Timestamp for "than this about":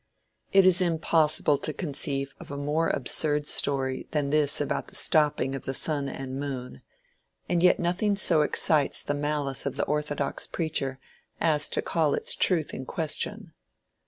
4.09-4.87